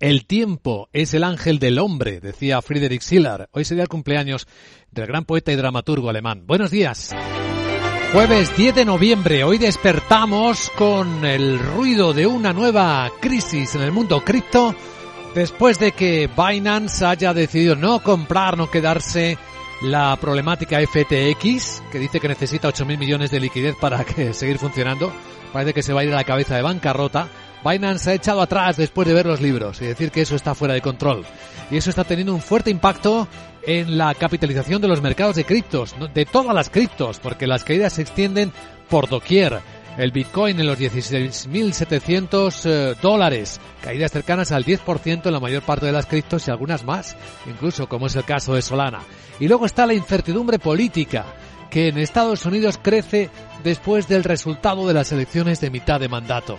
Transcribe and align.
El 0.00 0.26
tiempo 0.26 0.88
es 0.92 1.14
el 1.14 1.22
ángel 1.22 1.58
del 1.58 1.78
hombre, 1.78 2.20
decía 2.20 2.60
Friedrich 2.62 3.02
Schiller. 3.02 3.48
Hoy 3.52 3.64
sería 3.64 3.84
el 3.84 3.88
cumpleaños 3.88 4.46
del 4.90 5.06
gran 5.06 5.24
poeta 5.24 5.52
y 5.52 5.56
dramaturgo 5.56 6.10
alemán. 6.10 6.46
Buenos 6.46 6.70
días. 6.70 7.10
Jueves 8.12 8.56
10 8.56 8.74
de 8.74 8.84
noviembre, 8.84 9.44
hoy 9.44 9.58
despertamos 9.58 10.70
con 10.70 11.24
el 11.24 11.58
ruido 11.58 12.12
de 12.12 12.26
una 12.26 12.52
nueva 12.52 13.10
crisis 13.20 13.74
en 13.74 13.82
el 13.82 13.92
mundo 13.92 14.24
cripto 14.24 14.74
después 15.34 15.78
de 15.78 15.92
que 15.92 16.28
Binance 16.28 17.04
haya 17.04 17.34
decidido 17.34 17.76
no 17.76 18.00
comprar, 18.00 18.56
no 18.56 18.70
quedarse 18.70 19.36
la 19.82 20.16
problemática 20.16 20.78
FTX, 20.80 21.82
que 21.90 21.98
dice 21.98 22.20
que 22.20 22.28
necesita 22.28 22.68
8.000 22.68 22.98
millones 22.98 23.30
de 23.30 23.40
liquidez 23.40 23.76
para 23.80 24.04
que 24.04 24.32
seguir 24.32 24.58
funcionando. 24.58 25.12
Parece 25.52 25.72
que 25.72 25.82
se 25.82 25.92
va 25.92 26.00
a 26.00 26.04
ir 26.04 26.12
a 26.12 26.16
la 26.16 26.24
cabeza 26.24 26.56
de 26.56 26.62
bancarrota. 26.62 27.28
Binance 27.64 28.10
ha 28.10 28.14
echado 28.14 28.42
atrás 28.42 28.76
después 28.76 29.08
de 29.08 29.14
ver 29.14 29.26
los 29.26 29.40
libros 29.40 29.80
y 29.80 29.86
decir 29.86 30.10
que 30.10 30.20
eso 30.20 30.36
está 30.36 30.54
fuera 30.54 30.74
de 30.74 30.82
control. 30.82 31.24
Y 31.70 31.76
eso 31.78 31.90
está 31.90 32.04
teniendo 32.04 32.34
un 32.34 32.42
fuerte 32.42 32.70
impacto 32.70 33.26
en 33.66 33.96
la 33.96 34.14
capitalización 34.14 34.82
de 34.82 34.88
los 34.88 35.00
mercados 35.00 35.36
de 35.36 35.44
criptos, 35.44 35.94
de 36.12 36.26
todas 36.26 36.54
las 36.54 36.68
criptos, 36.68 37.18
porque 37.20 37.46
las 37.46 37.64
caídas 37.64 37.94
se 37.94 38.02
extienden 38.02 38.52
por 38.90 39.08
doquier. 39.08 39.60
El 39.96 40.10
Bitcoin 40.10 40.58
en 40.58 40.66
los 40.66 40.78
16.700 40.78 42.60
eh, 42.64 42.96
dólares, 43.00 43.60
caídas 43.80 44.10
cercanas 44.10 44.50
al 44.50 44.64
10% 44.64 45.26
en 45.26 45.32
la 45.32 45.40
mayor 45.40 45.62
parte 45.62 45.86
de 45.86 45.92
las 45.92 46.06
criptos 46.06 46.46
y 46.46 46.50
algunas 46.50 46.84
más, 46.84 47.16
incluso 47.46 47.88
como 47.88 48.08
es 48.08 48.16
el 48.16 48.24
caso 48.24 48.54
de 48.54 48.62
Solana. 48.62 49.00
Y 49.38 49.46
luego 49.46 49.66
está 49.66 49.86
la 49.86 49.94
incertidumbre 49.94 50.58
política, 50.58 51.24
que 51.70 51.88
en 51.88 51.98
Estados 51.98 52.44
Unidos 52.44 52.78
crece 52.82 53.30
después 53.62 54.08
del 54.08 54.24
resultado 54.24 54.86
de 54.86 54.94
las 54.94 55.12
elecciones 55.12 55.60
de 55.60 55.70
mitad 55.70 56.00
de 56.00 56.08
mandato 56.08 56.58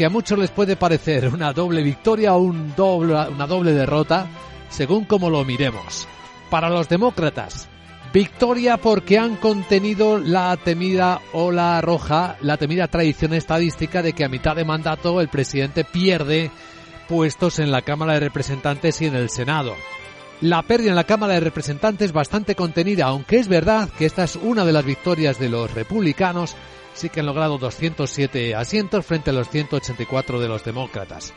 que 0.00 0.06
a 0.06 0.08
muchos 0.08 0.38
les 0.38 0.50
puede 0.50 0.76
parecer 0.76 1.28
una 1.28 1.52
doble 1.52 1.82
victoria 1.82 2.34
o 2.34 2.38
un 2.38 2.74
doble, 2.74 3.12
una 3.28 3.46
doble 3.46 3.74
derrota, 3.74 4.26
según 4.70 5.04
como 5.04 5.28
lo 5.28 5.44
miremos. 5.44 6.08
Para 6.48 6.70
los 6.70 6.88
demócratas, 6.88 7.68
victoria 8.10 8.78
porque 8.78 9.18
han 9.18 9.36
contenido 9.36 10.16
la 10.16 10.56
temida 10.56 11.20
ola 11.34 11.82
roja, 11.82 12.38
la 12.40 12.56
temida 12.56 12.88
tradición 12.88 13.34
estadística 13.34 14.00
de 14.02 14.14
que 14.14 14.24
a 14.24 14.30
mitad 14.30 14.56
de 14.56 14.64
mandato 14.64 15.20
el 15.20 15.28
presidente 15.28 15.84
pierde 15.84 16.50
puestos 17.06 17.58
en 17.58 17.70
la 17.70 17.82
Cámara 17.82 18.14
de 18.14 18.20
Representantes 18.20 19.02
y 19.02 19.04
en 19.04 19.16
el 19.16 19.28
Senado. 19.28 19.74
La 20.40 20.62
pérdida 20.62 20.88
en 20.88 20.96
la 20.96 21.04
Cámara 21.04 21.34
de 21.34 21.40
Representantes 21.40 22.14
bastante 22.14 22.54
contenida, 22.54 23.04
aunque 23.04 23.36
es 23.36 23.48
verdad 23.48 23.90
que 23.98 24.06
esta 24.06 24.24
es 24.24 24.36
una 24.36 24.64
de 24.64 24.72
las 24.72 24.86
victorias 24.86 25.38
de 25.38 25.50
los 25.50 25.74
republicanos 25.74 26.56
sí 26.94 27.08
que 27.08 27.20
han 27.20 27.26
logrado 27.26 27.58
207 27.58 28.54
asientos 28.54 29.04
frente 29.06 29.30
a 29.30 29.32
los 29.32 29.48
184 29.48 30.40
de 30.40 30.48
los 30.48 30.64
demócratas. 30.64 31.32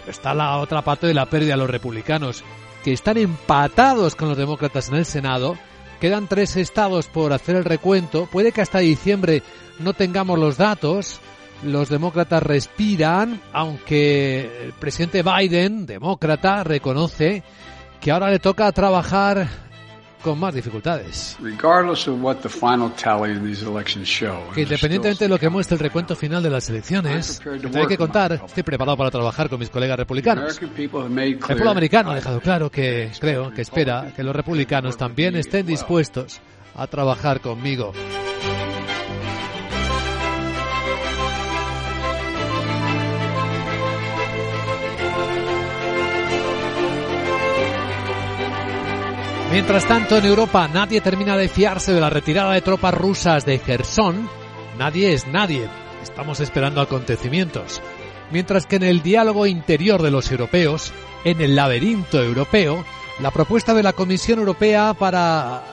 Pero 0.00 0.10
está 0.10 0.34
la 0.34 0.58
otra 0.58 0.82
parte 0.82 1.06
de 1.06 1.14
la 1.14 1.26
pérdida 1.26 1.52
de 1.52 1.58
los 1.58 1.70
republicanos, 1.70 2.44
que 2.84 2.92
están 2.92 3.18
empatados 3.18 4.16
con 4.16 4.28
los 4.28 4.38
demócratas 4.38 4.88
en 4.88 4.96
el 4.96 5.06
Senado. 5.06 5.56
Quedan 6.00 6.28
tres 6.28 6.56
estados 6.56 7.06
por 7.08 7.32
hacer 7.32 7.56
el 7.56 7.64
recuento. 7.64 8.26
Puede 8.26 8.52
que 8.52 8.62
hasta 8.62 8.78
diciembre 8.78 9.42
no 9.78 9.92
tengamos 9.92 10.38
los 10.38 10.56
datos. 10.56 11.20
Los 11.62 11.90
demócratas 11.90 12.42
respiran, 12.42 13.42
aunque 13.52 14.64
el 14.64 14.72
presidente 14.72 15.22
Biden, 15.22 15.84
demócrata, 15.84 16.64
reconoce 16.64 17.42
que 18.00 18.10
ahora 18.10 18.30
le 18.30 18.38
toca 18.38 18.72
trabajar 18.72 19.69
con 20.22 20.38
más 20.38 20.54
dificultades. 20.54 21.36
Que 24.54 24.62
independientemente 24.62 25.24
de 25.24 25.28
lo 25.28 25.38
que 25.38 25.48
muestre 25.48 25.74
el 25.74 25.80
recuento 25.80 26.16
final 26.16 26.42
de 26.42 26.50
las 26.50 26.68
elecciones, 26.68 27.40
hay 27.74 27.86
que 27.86 27.96
contar, 27.96 28.32
estoy 28.32 28.62
preparado 28.62 28.96
para 28.96 29.10
trabajar 29.10 29.48
con 29.48 29.58
mis 29.58 29.70
colegas 29.70 29.98
republicanos. 29.98 30.60
El 30.60 30.90
pueblo 31.40 31.70
americano 31.70 32.10
ha 32.10 32.14
dejado 32.14 32.40
claro 32.40 32.70
que 32.70 33.10
creo 33.18 33.52
que 33.52 33.62
espera 33.62 34.12
que 34.14 34.22
los 34.22 34.34
republicanos 34.34 34.96
también 34.96 35.36
estén 35.36 35.66
dispuestos 35.66 36.40
a 36.74 36.86
trabajar 36.86 37.40
conmigo. 37.40 37.92
Mientras 49.50 49.84
tanto, 49.88 50.16
en 50.16 50.24
Europa 50.26 50.68
nadie 50.68 51.00
termina 51.00 51.36
de 51.36 51.48
fiarse 51.48 51.92
de 51.92 52.00
la 52.00 52.08
retirada 52.08 52.52
de 52.52 52.60
tropas 52.60 52.94
rusas 52.94 53.44
de 53.44 53.58
Gerson. 53.58 54.28
Nadie 54.78 55.12
es 55.12 55.26
nadie. 55.26 55.68
Estamos 56.04 56.38
esperando 56.38 56.80
acontecimientos. 56.80 57.82
Mientras 58.30 58.66
que 58.66 58.76
en 58.76 58.84
el 58.84 59.02
diálogo 59.02 59.46
interior 59.46 60.02
de 60.02 60.12
los 60.12 60.30
europeos, 60.30 60.92
en 61.24 61.40
el 61.40 61.56
laberinto 61.56 62.22
europeo, 62.22 62.84
la 63.18 63.32
propuesta 63.32 63.74
de 63.74 63.82
la 63.82 63.92
Comisión 63.92 64.38
Europea 64.38 64.94
para 64.94 65.64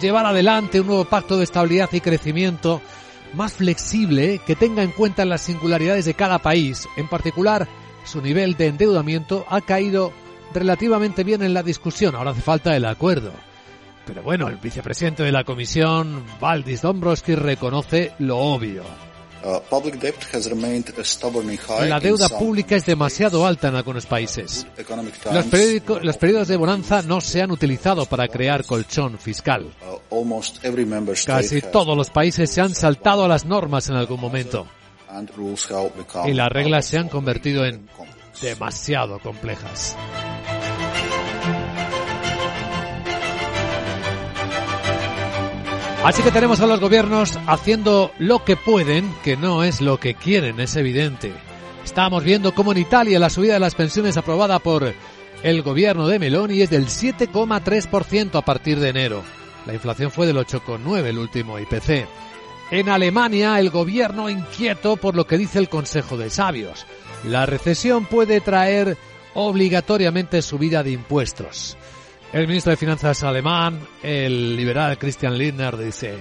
llevar 0.00 0.26
adelante 0.26 0.80
un 0.80 0.88
nuevo 0.88 1.04
pacto 1.04 1.38
de 1.38 1.44
estabilidad 1.44 1.88
y 1.92 2.00
crecimiento 2.00 2.82
más 3.34 3.52
flexible 3.52 4.40
que 4.44 4.56
tenga 4.56 4.82
en 4.82 4.90
cuenta 4.90 5.24
las 5.24 5.42
singularidades 5.42 6.06
de 6.06 6.14
cada 6.14 6.40
país, 6.40 6.88
en 6.96 7.06
particular 7.06 7.68
su 8.04 8.20
nivel 8.20 8.56
de 8.56 8.66
endeudamiento, 8.66 9.46
ha 9.48 9.60
caído 9.60 10.12
relativamente 10.58 11.24
bien 11.24 11.42
en 11.42 11.54
la 11.54 11.62
discusión. 11.62 12.14
Ahora 12.14 12.30
hace 12.30 12.42
falta 12.42 12.76
el 12.76 12.84
acuerdo. 12.84 13.32
Pero 14.06 14.22
bueno, 14.22 14.48
el 14.48 14.56
vicepresidente 14.56 15.22
de 15.22 15.32
la 15.32 15.44
Comisión, 15.44 16.24
Valdis 16.40 16.82
Dombrovskis, 16.82 17.38
reconoce 17.38 18.12
lo 18.20 18.38
obvio. 18.38 18.84
Uh, 19.44 19.60
la 21.84 22.00
deuda 22.00 22.28
pública 22.28 22.74
es 22.74 22.86
demasiado 22.86 23.46
alta 23.46 23.68
en 23.68 23.76
algunos 23.76 24.06
países. 24.06 24.66
Los, 25.30 26.02
los, 26.02 26.16
periodos 26.16 26.48
de 26.48 26.56
bonanza 26.56 27.02
no 27.02 27.20
se 27.20 27.42
han 27.42 27.52
utilizado 27.52 28.06
para 28.06 28.26
crear 28.26 28.64
colchón 28.64 29.18
fiscal. 29.18 29.72
Uh, 30.10 30.32
Casi 31.26 31.60
todos 31.62 31.96
los 31.96 32.10
países 32.10 32.50
se 32.50 32.60
han 32.60 32.74
saltado 32.74 33.24
a 33.24 33.28
las 33.28 33.44
normas 33.44 33.88
en 33.88 33.96
algún 33.96 34.20
momento. 34.20 34.66
Y 36.26 36.32
las 36.32 36.48
reglas 36.48 36.86
se 36.86 36.98
han 36.98 37.08
convertido 37.08 37.64
en 37.64 37.88
demasiado 38.40 39.18
complejas. 39.20 39.96
Así 46.06 46.22
que 46.22 46.30
tenemos 46.30 46.60
a 46.60 46.68
los 46.68 46.78
gobiernos 46.78 47.36
haciendo 47.48 48.12
lo 48.20 48.44
que 48.44 48.54
pueden, 48.54 49.12
que 49.24 49.36
no 49.36 49.64
es 49.64 49.80
lo 49.80 49.98
que 49.98 50.14
quieren, 50.14 50.60
es 50.60 50.76
evidente. 50.76 51.32
Estamos 51.84 52.22
viendo 52.22 52.54
cómo 52.54 52.70
en 52.70 52.78
Italia 52.78 53.18
la 53.18 53.28
subida 53.28 53.54
de 53.54 53.58
las 53.58 53.74
pensiones 53.74 54.16
aprobada 54.16 54.60
por 54.60 54.94
el 55.42 55.62
gobierno 55.62 56.06
de 56.06 56.20
Meloni 56.20 56.60
es 56.60 56.70
del 56.70 56.86
7,3% 56.86 58.38
a 58.38 58.42
partir 58.42 58.78
de 58.78 58.90
enero. 58.90 59.24
La 59.66 59.74
inflación 59.74 60.12
fue 60.12 60.28
del 60.28 60.36
8,9 60.36 61.06
el 61.06 61.18
último 61.18 61.58
IPC. 61.58 62.06
En 62.70 62.88
Alemania 62.88 63.58
el 63.58 63.70
gobierno 63.70 64.30
inquieto 64.30 64.96
por 64.96 65.16
lo 65.16 65.26
que 65.26 65.38
dice 65.38 65.58
el 65.58 65.68
Consejo 65.68 66.16
de 66.16 66.30
Sabios. 66.30 66.86
La 67.24 67.46
recesión 67.46 68.06
puede 68.06 68.40
traer 68.40 68.96
obligatoriamente 69.34 70.40
subida 70.40 70.84
de 70.84 70.92
impuestos. 70.92 71.76
El 72.32 72.46
ministro 72.46 72.70
de 72.70 72.76
Finanzas 72.76 73.22
alemán, 73.22 73.80
el 74.02 74.56
liberal 74.56 74.98
Christian 74.98 75.38
Lindner, 75.38 75.76
dice 75.76 76.16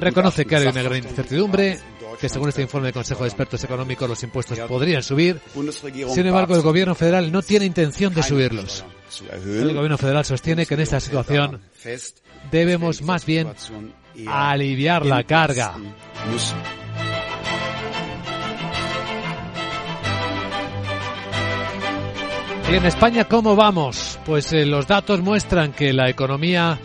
Reconoce 0.00 0.44
que 0.44 0.56
hay 0.56 0.66
una 0.66 0.82
gran 0.82 0.96
incertidumbre, 0.98 1.78
que 2.20 2.28
según 2.28 2.48
este 2.48 2.62
informe 2.62 2.86
del 2.86 2.94
Consejo 2.94 3.22
de 3.22 3.28
Expertos 3.28 3.64
Económicos 3.64 4.08
los 4.08 4.22
impuestos 4.22 4.58
podrían 4.60 5.02
subir. 5.02 5.40
Sin 6.12 6.26
embargo, 6.26 6.54
el 6.54 6.62
gobierno 6.62 6.94
federal 6.94 7.30
no 7.32 7.42
tiene 7.42 7.64
intención 7.64 8.12
de 8.14 8.22
subirlos. 8.22 8.84
El 9.44 9.74
gobierno 9.74 9.96
federal 9.96 10.24
sostiene 10.24 10.66
que 10.66 10.74
en 10.74 10.80
esta 10.80 11.00
situación 11.00 11.60
debemos 12.50 13.02
más 13.02 13.24
bien 13.24 13.48
aliviar 14.26 15.06
la 15.06 15.24
carga. 15.24 15.74
Y 22.68 22.74
en 22.74 22.84
España, 22.84 23.26
¿cómo 23.26 23.54
vamos? 23.54 24.18
Pues 24.26 24.52
eh, 24.52 24.66
los 24.66 24.88
datos 24.88 25.20
muestran 25.20 25.72
que 25.72 25.92
la 25.92 26.10
economía 26.10 26.80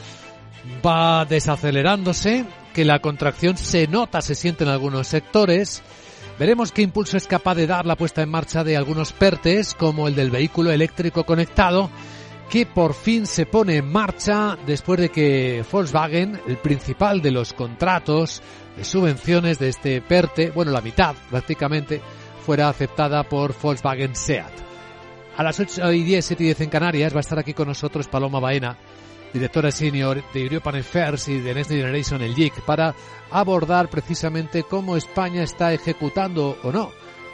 va 0.86 1.26
desacelerándose, 1.26 2.46
que 2.72 2.86
la 2.86 3.00
contracción 3.00 3.58
se 3.58 3.88
nota, 3.88 4.22
se 4.22 4.36
siente 4.36 4.64
en 4.64 4.70
algunos 4.70 5.08
sectores. 5.08 5.82
Veremos 6.38 6.72
qué 6.72 6.84
impulso 6.84 7.18
es 7.18 7.26
capaz 7.26 7.56
de 7.56 7.66
dar 7.66 7.88
la 7.88 7.96
puesta 7.96 8.22
en 8.22 8.30
marcha 8.30 8.64
de 8.64 8.78
algunos 8.78 9.12
PERTES, 9.12 9.74
como 9.74 10.08
el 10.08 10.14
del 10.14 10.30
vehículo 10.30 10.70
eléctrico 10.70 11.24
conectado, 11.24 11.90
que 12.52 12.68
por 12.68 12.94
fin 12.94 13.26
se 13.26 13.48
pone 13.48 13.78
en 13.78 13.92
marcha 13.92 14.60
después 14.68 15.00
de 15.00 15.10
que 15.10 15.66
Volkswagen, 15.72 16.40
el 16.48 16.58
principal 16.58 17.24
de 17.24 17.32
los 17.32 17.54
contratos 17.54 18.44
de 18.78 18.84
subvenciones 18.84 19.58
de 19.58 19.70
este 19.70 20.00
PERTE, 20.00 20.52
bueno, 20.52 20.72
la 20.72 20.82
mitad 20.82 21.16
prácticamente, 21.32 22.02
fuera 22.46 22.70
aceptada 22.70 23.24
por 23.24 23.60
Volkswagen 23.60 24.16
SEAT. 24.16 24.71
A 25.42 25.44
las 25.44 25.60
8 25.60 25.92
y 25.94 26.04
10, 26.04 26.24
7 26.24 26.44
y 26.44 26.46
10 26.46 26.62
en 26.62 26.70
Canarias 26.70 27.16
va 27.16 27.18
a 27.18 27.22
estar 27.22 27.40
aquí 27.40 27.56
con 27.56 27.68
nosotros 27.68 28.08
Paloma 28.08 28.40
Baena, 28.40 28.78
directora 29.34 29.72
senior 29.72 30.24
de 30.36 30.44
European 30.44 30.76
Affairs 30.76 31.30
y 31.30 31.40
de 31.40 31.56
Next 31.56 31.72
Generation, 31.72 32.22
el 32.22 32.36
JIC, 32.36 32.62
para 32.62 32.94
abordar 33.32 33.90
precisamente 33.90 34.62
cómo 34.62 34.96
España 34.96 35.42
está 35.42 35.74
ejecutando 35.74 36.60
o 36.62 36.72
no 36.72 36.92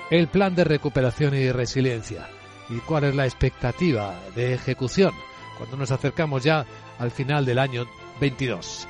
el 0.09 0.30
plan 0.30 0.56
de 0.56 0.63
recuperación 0.63 1.36
y 1.36 1.51
resiliencia 1.51 2.30
y 2.69 2.77
cuál 2.77 3.04
es 3.04 3.13
la 3.13 3.25
expectativa 3.25 4.18
de 4.33 4.54
ejecución 4.54 5.12
cuando 5.57 5.75
nos 5.75 5.92
acercamos 5.92 6.45
ya 6.45 6.65
al 7.00 7.12
final 7.12 7.45
del 7.45 7.59
año 7.59 7.88
22. 8.21 8.88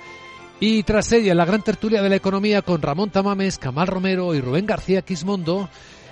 Y 0.59 0.83
tras 0.83 1.11
ella, 1.11 1.33
la 1.33 1.45
gran 1.45 1.63
tertulia 1.63 2.03
de 2.03 2.09
la 2.09 2.17
economía 2.17 2.61
con 2.61 2.83
Ramón 2.83 3.09
Tamames, 3.09 3.57
Camal 3.57 3.87
Romero 3.87 4.35
y 4.35 4.41
Rubén 4.41 4.67
García 4.67 5.01
Quismondo, 5.01 5.69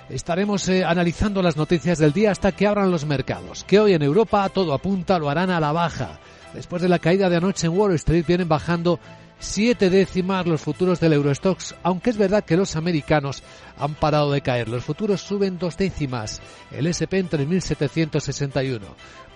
estaremos 0.08 0.68
eh, 0.68 0.84
analizando 0.84 1.42
las 1.42 1.56
noticias 1.56 1.98
del 1.98 2.12
día 2.12 2.30
hasta 2.30 2.52
que 2.52 2.66
abran 2.66 2.90
los 2.90 3.04
mercados, 3.04 3.64
que 3.64 3.80
hoy 3.80 3.94
en 3.94 4.02
Europa 4.02 4.48
todo 4.48 4.72
apunta 4.72 5.18
lo 5.18 5.30
harán 5.30 5.50
a 5.50 5.60
la 5.60 5.72
baja. 5.72 6.20
Después 6.54 6.80
de 6.80 6.88
la 6.88 6.98
caída 6.98 7.28
de 7.28 7.36
anoche 7.36 7.66
en 7.66 7.76
Wall 7.76 7.94
Street 7.94 8.24
vienen 8.26 8.48
bajando 8.48 8.98
siete 9.38 9.90
décimas 9.90 10.46
los 10.46 10.62
futuros 10.62 11.00
del 11.00 11.12
Eurostox, 11.12 11.74
aunque 11.82 12.10
es 12.10 12.16
verdad 12.16 12.44
que 12.44 12.56
los 12.56 12.76
americanos 12.76 13.42
han 13.78 13.94
parado 13.94 14.32
de 14.32 14.40
caer. 14.40 14.68
Los 14.68 14.84
futuros 14.84 15.20
suben 15.20 15.58
dos 15.58 15.76
décimas, 15.76 16.40
el 16.70 16.86
SP 16.88 17.18
en 17.18 17.28
3.761. 17.28 18.80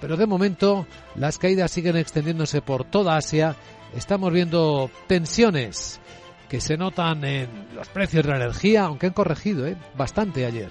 Pero 0.01 0.17
de 0.17 0.27
momento 0.27 0.87
las 1.17 1.39
caídas 1.39 1.71
siguen 1.71 1.97
extendiéndose 1.97 2.63
por 2.63 2.85
toda 2.85 3.17
Asia. 3.17 3.57
Estamos 3.95 4.33
viendo 4.33 4.91
tensiones 5.07 6.01
que 6.51 6.61
se 6.61 6.77
notan 6.77 7.25
en 7.25 7.49
los 7.77 7.89
precios 7.89 8.25
de 8.25 8.31
la 8.33 8.37
energía, 8.37 8.83
aunque 8.83 9.07
han 9.07 9.13
corregido 9.13 9.69
¿eh? 9.69 9.77
bastante 9.97 10.45
ayer. 10.45 10.69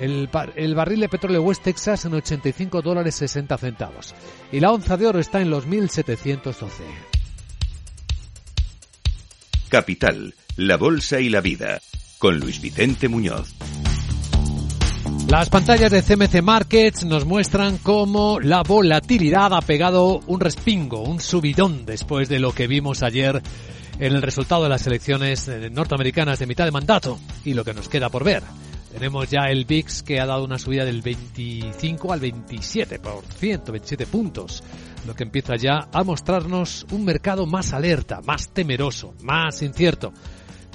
El, 0.00 0.30
el, 0.56 0.74
barril 0.74 1.00
de 1.00 1.08
petróleo 1.08 1.42
West 1.42 1.62
Texas 1.62 2.06
en 2.06 2.14
85 2.14 2.80
dólares 2.80 3.14
60 3.16 3.58
centavos. 3.58 4.14
Y 4.50 4.60
la 4.60 4.72
onza 4.72 4.96
de 4.96 5.06
oro 5.06 5.18
está 5.18 5.42
en 5.42 5.50
los 5.50 5.66
1712. 5.66 6.82
Capital, 9.68 10.34
la 10.56 10.78
Bolsa 10.78 11.20
y 11.20 11.28
la 11.28 11.42
Vida, 11.42 11.78
con 12.18 12.40
Luis 12.40 12.62
Vicente 12.62 13.08
Muñoz. 13.08 13.54
Las 15.28 15.50
pantallas 15.50 15.90
de 15.90 16.02
CMC 16.02 16.40
Markets 16.42 17.04
nos 17.04 17.26
muestran 17.26 17.76
cómo 17.76 18.40
la 18.40 18.62
volatilidad 18.62 19.52
ha 19.52 19.60
pegado 19.60 20.20
un 20.26 20.40
respingo, 20.40 21.02
un 21.02 21.20
subidón 21.20 21.84
después 21.84 22.30
de 22.30 22.38
lo 22.38 22.52
que 22.52 22.66
vimos 22.66 23.02
ayer 23.02 23.42
en 23.98 24.14
el 24.14 24.22
resultado 24.22 24.62
de 24.62 24.68
las 24.68 24.86
elecciones 24.86 25.48
eh, 25.48 25.70
norteamericanas 25.70 26.38
de 26.38 26.46
mitad 26.46 26.64
de 26.64 26.70
mandato 26.70 27.18
y 27.44 27.54
lo 27.54 27.64
que 27.64 27.74
nos 27.74 27.88
queda 27.88 28.08
por 28.08 28.24
ver. 28.24 28.42
Tenemos 28.92 29.28
ya 29.28 29.50
el 29.50 29.64
VIX 29.64 30.02
que 30.02 30.20
ha 30.20 30.26
dado 30.26 30.44
una 30.44 30.58
subida 30.58 30.84
del 30.84 31.02
25 31.02 32.12
al 32.12 32.20
27%, 32.20 33.70
27 33.70 34.06
puntos, 34.06 34.62
lo 35.06 35.14
que 35.14 35.24
empieza 35.24 35.56
ya 35.56 35.88
a 35.92 36.04
mostrarnos 36.04 36.86
un 36.90 37.04
mercado 37.04 37.46
más 37.46 37.72
alerta, 37.72 38.20
más 38.22 38.48
temeroso, 38.48 39.14
más 39.22 39.60
incierto. 39.62 40.12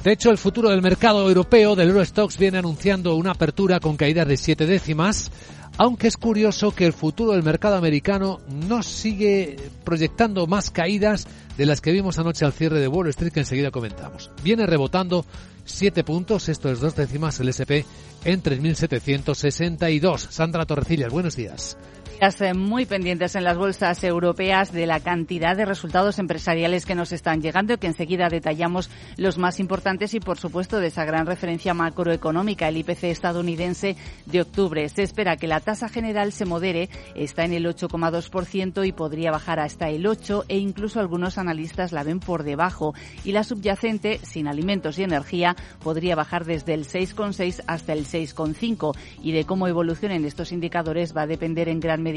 De 0.03 0.11
hecho, 0.11 0.29
el 0.29 0.37
futuro 0.37 0.69
del 0.69 0.81
mercado 0.81 1.27
europeo 1.27 1.75
del 1.75 1.89
Eurostox 1.89 2.37
viene 2.37 2.57
anunciando 2.57 3.15
una 3.15 3.31
apertura 3.31 3.79
con 3.79 3.95
caídas 3.95 4.27
de 4.27 4.37
siete 4.37 4.65
décimas, 4.65 5.31
aunque 5.77 6.07
es 6.07 6.17
curioso 6.17 6.71
que 6.71 6.85
el 6.85 6.93
futuro 6.93 7.33
del 7.33 7.43
mercado 7.43 7.75
americano 7.75 8.39
no 8.47 8.83
sigue 8.83 9.57
proyectando 9.83 10.47
más 10.47 10.69
caídas 10.69 11.27
de 11.57 11.65
las 11.65 11.81
que 11.81 11.91
vimos 11.91 12.19
anoche 12.19 12.45
al 12.45 12.53
cierre 12.53 12.79
de 12.79 12.87
Wall 12.87 13.09
Street 13.09 13.31
que 13.31 13.41
enseguida 13.41 13.71
comentamos. 13.71 14.31
Viene 14.43 14.65
rebotando 14.65 15.25
siete 15.65 16.03
puntos, 16.03 16.49
esto 16.49 16.71
es 16.71 16.79
dos 16.79 16.95
décimas 16.95 17.39
el 17.39 17.49
SP 17.49 17.85
en 18.25 18.41
3.762. 18.43 20.17
Sandra 20.29 20.65
Torrecillas, 20.65 21.11
buenos 21.11 21.35
días. 21.35 21.77
Eh, 22.23 22.53
muy 22.53 22.85
pendientes 22.85 23.35
en 23.35 23.43
las 23.43 23.57
bolsas 23.57 24.01
europeas 24.01 24.71
de 24.71 24.85
la 24.85 25.01
cantidad 25.01 25.57
de 25.57 25.65
resultados 25.65 26.19
empresariales 26.19 26.85
que 26.85 26.95
nos 26.95 27.11
están 27.11 27.41
llegando 27.41 27.77
que 27.77 27.87
enseguida 27.87 28.29
detallamos 28.29 28.89
los 29.17 29.37
más 29.37 29.59
importantes 29.59 30.13
y 30.13 30.21
por 30.21 30.37
supuesto 30.37 30.79
de 30.79 30.87
esa 30.87 31.03
gran 31.03 31.25
referencia 31.25 31.73
macroeconómica, 31.73 32.69
el 32.69 32.77
IPC 32.77 33.03
estadounidense 33.05 33.97
de 34.25 34.39
octubre. 34.39 34.87
Se 34.87 35.03
espera 35.03 35.35
que 35.35 35.47
la 35.47 35.59
tasa 35.59 35.89
general 35.89 36.31
se 36.31 36.45
modere, 36.45 36.89
está 37.13 37.43
en 37.43 37.51
el 37.51 37.65
8,2% 37.65 38.87
y 38.87 38.93
podría 38.93 39.31
bajar 39.31 39.59
hasta 39.59 39.89
el 39.89 40.07
8 40.07 40.45
e 40.47 40.59
incluso 40.59 41.01
algunos 41.01 41.37
analistas 41.37 41.91
la 41.91 42.03
ven 42.03 42.21
por 42.21 42.43
debajo 42.43 42.93
y 43.25 43.33
la 43.33 43.43
subyacente, 43.43 44.21
sin 44.23 44.47
alimentos 44.47 44.97
y 44.97 45.03
energía, 45.03 45.57
podría 45.83 46.15
bajar 46.15 46.45
desde 46.45 46.73
el 46.73 46.85
6,6 46.85 47.63
hasta 47.67 47.91
el 47.91 48.05
6,5 48.05 48.95
y 49.21 49.33
de 49.33 49.43
cómo 49.43 49.67
evolucionen 49.67 50.23
estos 50.23 50.53
indicadores 50.53 51.13
va 51.13 51.23
a 51.23 51.27
depender 51.27 51.67
en 51.67 51.81
gran 51.81 52.01
medida 52.01 52.12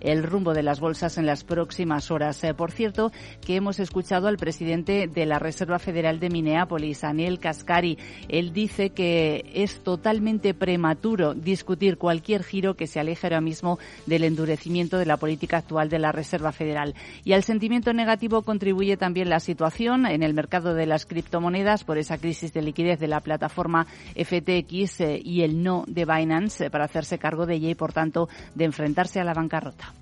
el 0.00 0.22
rumbo 0.22 0.54
de 0.54 0.62
las 0.62 0.80
bolsas 0.80 1.18
en 1.18 1.26
las 1.26 1.44
próximas 1.44 2.10
horas. 2.10 2.42
Eh, 2.44 2.54
por 2.54 2.70
cierto, 2.70 3.12
que 3.44 3.56
hemos 3.56 3.80
escuchado 3.80 4.28
al 4.28 4.36
presidente 4.36 5.08
de 5.08 5.26
la 5.26 5.38
Reserva 5.38 5.78
Federal 5.78 6.20
de 6.20 6.30
Minneapolis, 6.30 7.04
Aniel 7.04 7.38
Kaskari. 7.38 7.98
Él 8.28 8.52
dice 8.52 8.90
que 8.90 9.44
es 9.54 9.82
totalmente 9.82 10.54
prematuro 10.54 11.34
discutir 11.34 11.98
cualquier 11.98 12.44
giro 12.44 12.74
que 12.74 12.86
se 12.86 13.00
aleje 13.00 13.26
ahora 13.26 13.40
mismo 13.40 13.78
del 14.06 14.24
endurecimiento 14.24 14.98
de 14.98 15.06
la 15.06 15.16
política 15.16 15.58
actual 15.58 15.88
de 15.88 15.98
la 15.98 16.12
Reserva 16.12 16.52
Federal. 16.52 16.94
Y 17.24 17.32
al 17.32 17.42
sentimiento 17.42 17.92
negativo 17.92 18.42
contribuye 18.42 18.96
también 18.96 19.28
la 19.28 19.40
situación 19.40 20.06
en 20.06 20.22
el 20.22 20.34
mercado 20.34 20.74
de 20.74 20.86
las 20.86 21.06
criptomonedas 21.06 21.84
por 21.84 21.98
esa 21.98 22.18
crisis 22.18 22.52
de 22.52 22.62
liquidez 22.62 22.98
de 22.98 23.08
la 23.08 23.20
plataforma 23.20 23.86
FTX 24.14 25.00
eh, 25.00 25.20
y 25.22 25.42
el 25.42 25.62
no 25.62 25.84
de 25.86 26.04
Binance 26.04 26.66
eh, 26.66 26.70
para 26.70 26.84
hacerse 26.84 27.18
cargo 27.18 27.46
de 27.46 27.54
ella 27.54 27.70
y, 27.70 27.74
por 27.74 27.92
tanto, 27.92 28.28
de 28.54 28.64
enfrentarse 28.64 29.20
a 29.20 29.24
la 29.24 29.31
bancarrota. 29.34 29.92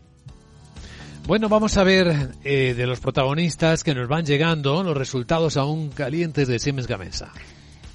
Bueno, 1.26 1.48
vamos 1.48 1.76
a 1.76 1.84
ver 1.84 2.32
eh, 2.42 2.74
de 2.74 2.86
los 2.86 2.98
protagonistas 2.98 3.84
que 3.84 3.94
nos 3.94 4.08
van 4.08 4.24
llegando 4.24 4.82
los 4.82 4.96
resultados 4.96 5.56
aún 5.56 5.90
calientes 5.90 6.48
de 6.48 6.58
Siemens 6.58 6.88
Gamesa. 6.88 7.32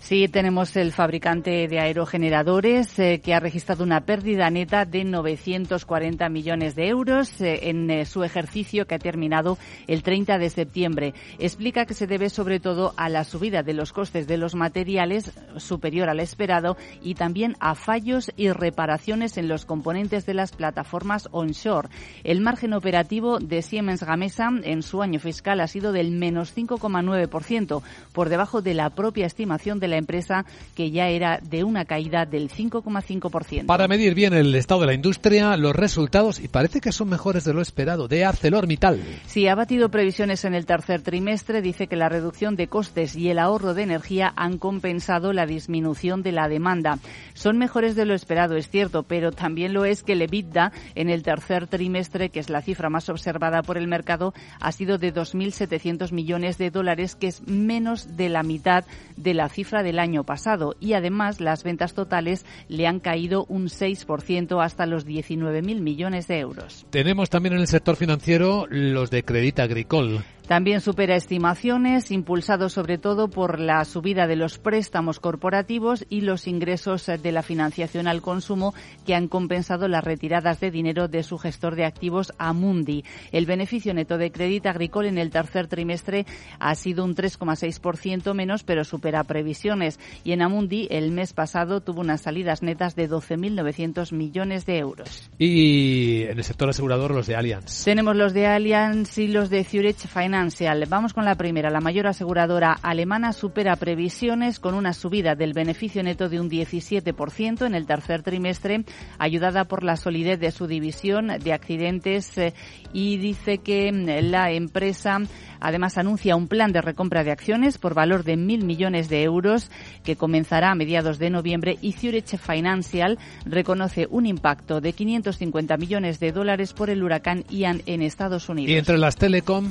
Sí, 0.05 0.27
tenemos 0.27 0.75
el 0.75 0.91
fabricante 0.91 1.67
de 1.67 1.79
aerogeneradores 1.79 2.99
eh, 2.99 3.21
que 3.25 3.33
ha 3.33 3.39
registrado 3.39 3.83
una 3.83 4.01
pérdida 4.01 4.51
neta 4.51 4.85
de 4.85 5.03
940 5.03 6.29
millones 6.29 6.75
de 6.75 6.89
euros 6.89 7.41
eh, 7.41 7.69
en 7.69 7.89
eh, 7.89 8.05
su 8.05 8.23
ejercicio 8.23 8.85
que 8.85 8.93
ha 8.93 8.99
terminado 8.99 9.57
el 9.87 10.03
30 10.03 10.37
de 10.37 10.51
septiembre. 10.51 11.15
Explica 11.39 11.87
que 11.87 11.95
se 11.95 12.05
debe 12.05 12.29
sobre 12.29 12.59
todo 12.59 12.93
a 12.97 13.09
la 13.09 13.23
subida 13.23 13.63
de 13.63 13.73
los 13.73 13.93
costes 13.93 14.27
de 14.27 14.37
los 14.37 14.53
materiales 14.53 15.31
superior 15.57 16.07
al 16.07 16.19
esperado 16.19 16.77
y 17.01 17.15
también 17.15 17.55
a 17.59 17.73
fallos 17.73 18.31
y 18.37 18.51
reparaciones 18.51 19.37
en 19.37 19.47
los 19.47 19.65
componentes 19.65 20.27
de 20.27 20.35
las 20.35 20.51
plataformas 20.51 21.29
onshore. 21.31 21.89
El 22.23 22.41
margen 22.41 22.73
operativo 22.73 23.39
de 23.39 23.63
Siemens 23.63 24.03
Gamesa 24.03 24.51
en 24.61 24.83
su 24.83 25.01
año 25.01 25.19
fiscal 25.19 25.61
ha 25.61 25.67
sido 25.67 25.91
del 25.91 26.11
menos 26.11 26.55
5,9%, 26.55 27.81
por 28.13 28.29
debajo 28.29 28.61
de 28.61 28.75
la 28.75 28.91
propia 28.91 29.25
estimación 29.25 29.79
de 29.79 29.87
la 29.87 29.94
empresa 29.97 30.45
que 30.75 30.92
ya 30.92 31.07
era 31.07 31.39
de 31.42 31.63
una 31.63 31.86
caída 31.86 32.25
del 32.25 32.50
5,5%. 32.50 33.65
Para 33.65 33.88
medir 33.88 34.13
bien 34.13 34.33
el 34.33 34.53
estado 34.56 34.81
de 34.81 34.88
la 34.88 34.94
industria, 34.94 35.57
los 35.57 35.75
resultados, 35.75 36.39
y 36.39 36.48
parece 36.48 36.81
que 36.81 36.91
son 36.91 37.10
mejores 37.10 37.43
de 37.43 37.53
lo 37.53 37.62
esperado, 37.62 38.08
de 38.08 38.25
ArcelorMittal. 38.25 39.01
Sí, 39.25 39.48
ha 39.48 39.55
batido 39.55 39.89
previsiones 39.89 40.46
en 40.46 40.53
el 40.53 40.65
tercer 40.65 41.01
trimestre, 41.01 41.62
dice 41.62 41.88
que 41.88 41.96
la 41.96 42.10
reducción 42.10 42.55
de 42.55 42.67
costes 42.67 43.15
y 43.15 43.29
el 43.29 43.39
ahorro 43.39 43.74
de 43.74 43.84
energía 43.84 44.34
han 44.36 44.58
compensado 44.58 45.34
la 45.34 45.46
disminución 45.46 46.24
de 46.24 46.31
la 46.31 46.48
demanda. 46.48 47.00
Son 47.34 47.58
mejores 47.58 47.96
de 47.96 48.05
lo 48.05 48.13
esperado, 48.13 48.55
es 48.55 48.69
cierto, 48.69 49.03
pero 49.03 49.31
también 49.31 49.74
lo 49.74 49.86
es 49.86 50.03
que 50.03 50.13
el 50.13 50.22
EBITDA 50.22 50.72
en 50.96 51.10
el 51.10 51.24
tercer 51.24 51.67
trimestre, 51.67 52.29
que 52.29 52.39
es 52.39 52.50
la 52.50 52.62
cifra 52.62 52.89
más 52.89 53.10
observada 53.10 53.62
por 53.62 53.77
el 53.77 53.88
mercado, 53.88 54.34
ha 54.60 54.72
sido 54.72 54.98
de 54.98 55.13
2.700 55.13 56.12
millones 56.12 56.58
de 56.58 56.72
dólares, 56.72 57.15
que 57.15 57.27
es 57.27 57.48
menos 57.48 58.17
de 58.17 58.29
la 58.29 58.43
mitad 58.43 58.86
de 59.15 59.34
la 59.34 59.50
cifra 59.50 59.84
del 59.86 60.00
año 60.00 60.25
pasado 60.25 60.75
y 60.82 60.94
además 60.94 61.39
las 61.39 61.63
ventas 61.63 61.94
totales 61.94 62.46
le 62.68 62.88
han 62.88 63.00
caído 63.00 63.46
un 63.48 63.68
6% 63.68 64.62
hasta 64.62 64.86
los 64.86 65.08
19.000 65.08 65.80
millones 65.80 66.27
de 66.27 66.39
euros. 66.39 66.86
Tenemos 66.89 67.30
también 67.30 67.54
en 67.54 67.62
el 67.62 67.68
sector 67.68 67.96
financiero 67.96 68.65
los 68.70 69.10
de 69.12 69.24
Credit 69.24 69.60
Agricole. 69.60 70.22
También 70.47 70.79
supera 70.79 71.15
estimaciones, 71.15 72.11
impulsado 72.11 72.69
sobre 72.69 72.99
todo 72.99 73.29
por 73.29 73.59
la 73.59 73.83
subida 73.83 74.27
de 74.27 74.35
los 74.35 74.59
préstamos 74.59 75.19
corporativos 75.19 76.05
y 76.07 76.21
los 76.21 76.47
ingresos 76.47 77.07
de 77.07 77.31
la 77.31 77.41
financiación 77.41 78.07
al 78.07 78.21
consumo 78.21 78.75
que 79.07 79.15
han 79.15 79.27
compensado 79.27 79.87
las 79.87 80.03
retiradas 80.03 80.59
de 80.59 80.69
dinero 80.69 81.07
de 81.07 81.23
su 81.23 81.39
gestor 81.39 81.75
de 81.75 81.85
activos 81.85 82.31
Amundi. 82.37 83.03
El 83.31 83.47
beneficio 83.47 83.91
neto 83.95 84.19
de 84.19 84.31
crédito 84.31 84.69
agrícola 84.69 85.09
en 85.09 85.17
el 85.17 85.31
tercer 85.31 85.65
trimestre 85.65 86.27
ha 86.59 86.75
sido 86.75 87.05
un 87.05 87.15
3,6% 87.15 88.35
menos, 88.35 88.63
pero 88.63 88.83
supera 88.83 89.23
previsiones. 89.23 89.99
Y 90.23 90.33
en 90.33 90.43
Amundi 90.43 90.87
el 90.91 91.09
mes 91.09 91.33
pasado 91.33 91.81
tuvo 91.81 92.01
unas 92.01 92.21
salidas 92.21 92.61
netas 92.61 92.95
de 92.95 93.09
12.900 93.09 94.11
millones 94.13 94.67
de 94.67 94.77
euros. 94.77 95.31
Y 95.39 96.21
en 96.25 96.37
el 96.37 96.43
sector 96.43 96.69
asegurador 96.69 97.15
los 97.15 97.25
de 97.25 97.35
Allianz. 97.35 97.83
Tenemos 97.83 98.15
los 98.15 98.33
de 98.33 98.45
Allianz 98.45 99.17
y 99.17 99.27
los 99.27 99.49
de 99.49 99.63
Zurich 99.63 100.07
Finance 100.07 100.35
Financial. 100.36 100.86
Vamos 100.89 101.13
con 101.13 101.24
la 101.24 101.36
primera. 101.36 101.70
La 101.70 101.80
mayor 101.80 102.08
aseguradora 102.08 102.74
alemana 102.82 103.32
supera 103.32 103.77
previsiones 103.77 104.60
con 104.60 104.74
una 104.74 104.92
subida 104.92 105.34
del 105.34 105.54
beneficio 105.54 106.04
neto 106.04 106.27
de 106.27 106.42
un 106.42 106.50
17% 106.50 107.65
en 107.65 107.74
el 107.74 107.86
tercer 107.86 108.22
trimestre, 108.22 108.84
ayudada 109.18 109.63
por 109.63 109.86
la 109.86 109.96
solidez 109.96 110.38
de 110.42 110.51
su 110.51 110.68
división 110.68 111.27
de 111.42 111.54
accidentes 111.54 112.38
eh, 112.38 112.54
y 112.92 113.15
dice 113.15 113.60
que 113.60 113.94
mm, 113.94 114.30
la 114.30 114.51
empresa 114.51 115.22
Además, 115.60 115.98
anuncia 115.98 116.36
un 116.36 116.48
plan 116.48 116.72
de 116.72 116.82
recompra 116.82 117.24
de 117.24 117.32
acciones 117.32 117.80
por 117.80 117.96
valor 117.96 118.24
de 118.24 118.38
mil 118.38 118.63
millones 118.65 119.10
de 119.10 119.24
euros 119.24 119.72
que 120.04 120.15
comenzará 120.15 120.72
a 120.72 120.75
mediados 120.75 121.18
de 121.18 121.32
noviembre 121.32 121.77
y 121.82 121.94
Zurich 121.94 122.38
Financial 122.38 123.18
reconoce 123.46 124.08
un 124.10 124.27
impacto 124.27 124.80
de 124.80 124.94
550 124.94 125.77
millones 125.77 126.20
de 126.20 126.32
dólares 126.32 126.74
por 126.74 126.92
el 126.92 127.04
huracán 127.04 127.46
Ian 127.50 127.82
en 127.88 128.01
Estados 128.01 128.48
Unidos. 128.48 128.70
¿Y 128.70 128.77
entre 128.77 129.00
las 129.00 129.15
telecom? 129.15 129.70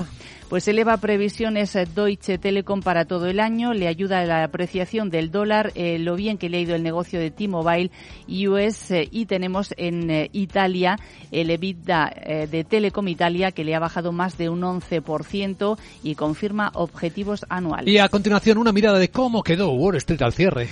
Pues 0.55 0.69
eleva 0.69 0.97
previsiones 0.99 1.77
Deutsche 1.97 2.39
Telekom 2.39 2.81
para 2.81 3.07
todo 3.07 3.27
el 3.27 3.41
año, 3.41 3.75
le 3.75 3.89
ayuda 3.89 4.21
a 4.21 4.25
la 4.25 4.45
apreciación 4.45 5.11
del 5.11 5.33
dólar, 5.33 5.73
eh, 5.75 5.99
lo 5.99 6.15
bien 6.15 6.39
que 6.39 6.49
le 6.49 6.59
ha 6.59 6.61
ido 6.61 6.77
el 6.77 6.85
negocio 6.85 7.19
de 7.19 7.33
T-Mobile 7.33 7.91
US 8.47 8.93
eh, 8.93 9.09
y 9.11 9.27
tenemos 9.27 9.75
en 9.77 10.09
eh, 10.13 10.31
Italia 10.33 10.97
el 11.33 11.51
EBITDA 11.51 12.47
de 12.49 12.63
Telecom 12.63 13.09
Italia 13.09 13.51
que 13.51 13.65
le 13.65 13.75
ha 13.75 13.81
bajado 13.81 14.13
más 14.13 14.39
de 14.39 14.49
un 14.49 14.61
11% 14.61 15.77
y 16.05 16.15
confirma 16.15 16.71
objetivos 16.75 17.45
anuales. 17.49 17.93
Y 17.93 17.99
a 17.99 18.09
continuación 18.09 18.57
una 18.57 18.71
mirada 18.71 19.01
de 19.01 19.09
cómo 19.09 19.43
quedó 19.43 19.73
Wall 19.73 19.97
Street 19.97 20.23
al 20.23 20.35
cierre. 20.35 20.69